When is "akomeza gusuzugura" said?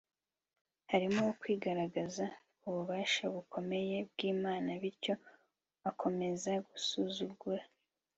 5.89-7.63